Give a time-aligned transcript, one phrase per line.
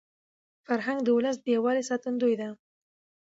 [0.65, 2.49] فرهنګ د ولس د یووالي ساتندوی دی.